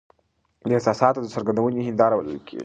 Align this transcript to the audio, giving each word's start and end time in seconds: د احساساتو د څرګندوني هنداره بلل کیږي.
د 0.69 0.71
احساساتو 0.77 1.19
د 1.23 1.27
څرګندوني 1.33 1.81
هنداره 1.87 2.15
بلل 2.19 2.39
کیږي. 2.47 2.59